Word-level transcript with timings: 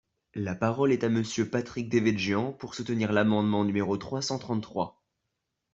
La 0.33 0.55
parole 0.55 0.91
est 0.93 1.03
à 1.03 1.09
Monsieur 1.09 1.47
Patrick 1.47 1.87
Devedjian, 1.87 2.53
pour 2.53 2.73
soutenir 2.73 3.11
l’amendement 3.11 3.63
numéro 3.63 3.97
trois 3.97 4.23
cent 4.23 4.39
trente-trois. 4.39 5.03